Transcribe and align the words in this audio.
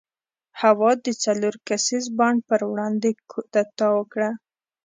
هوا 0.61 0.91
د 1.05 1.07
څلور 1.23 1.53
کسیز 1.67 2.05
بانډ 2.17 2.39
پر 2.49 2.59
وړاندې 2.71 3.09
کودتا 3.31 3.87
وکړه. 3.97 4.29